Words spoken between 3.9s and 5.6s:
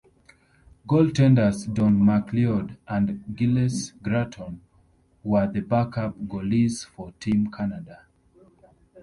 Gratton were the